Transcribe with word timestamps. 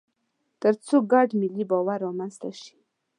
تر 0.61 0.73
څو 0.85 0.95
ګډ 1.11 1.29
ملي 1.41 1.63
باور 1.71 1.99
رامنځته 2.05 2.49
شي. 2.61 2.75